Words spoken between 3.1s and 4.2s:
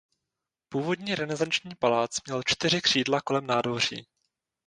kolem nádvoří.